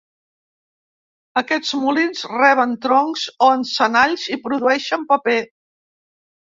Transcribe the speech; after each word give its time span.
Aquests 1.41 1.75
molins 1.83 2.25
reben 2.33 2.75
troncs 2.87 3.29
o 3.47 3.53
encenalls 3.61 4.27
i 4.39 4.43
produeixen 4.49 5.09
paper. 5.17 5.41